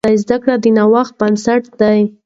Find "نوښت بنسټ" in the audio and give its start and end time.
0.77-1.63